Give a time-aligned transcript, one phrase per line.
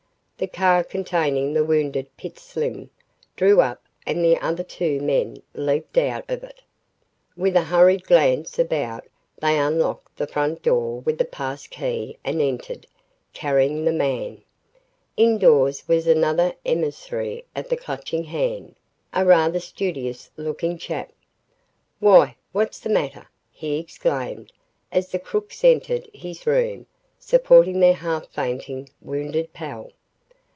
[0.37, 2.89] The car containing the wounded Pitts Slim
[3.35, 6.63] drew up and the other two men leaped out of it.
[7.37, 9.05] With a hurried glance about,
[9.39, 12.87] they unlocked the front door with a pass key and entered,
[13.33, 14.41] carrying the man.
[15.15, 18.73] Indoors was another emissary of the Clutching Hand,
[19.13, 21.11] a rather studious looking chap.
[21.99, 24.51] "Why, what's the matter?" he exclaimed,
[24.91, 26.87] as the crooks entered his room,
[27.19, 29.91] supporting their half fainting, wounded pal.